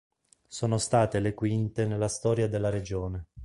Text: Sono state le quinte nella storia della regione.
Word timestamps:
Sono 0.47 0.79
state 0.79 1.19
le 1.19 1.35
quinte 1.35 1.85
nella 1.85 2.07
storia 2.07 2.49
della 2.49 2.71
regione. 2.71 3.27